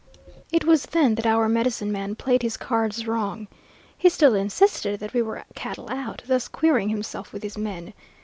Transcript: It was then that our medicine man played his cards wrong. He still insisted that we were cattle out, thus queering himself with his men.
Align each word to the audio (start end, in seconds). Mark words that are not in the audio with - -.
It 0.51 0.63
was 0.63 0.87
then 0.87 1.13
that 1.13 1.27
our 1.27 1.47
medicine 1.47 1.91
man 1.91 2.15
played 2.15 2.41
his 2.41 2.57
cards 2.57 3.05
wrong. 3.05 3.47
He 3.95 4.09
still 4.09 4.33
insisted 4.33 4.99
that 4.99 5.13
we 5.13 5.21
were 5.21 5.43
cattle 5.53 5.91
out, 5.91 6.23
thus 6.25 6.47
queering 6.47 6.89
himself 6.89 7.31
with 7.31 7.43
his 7.43 7.55
men. 7.55 7.93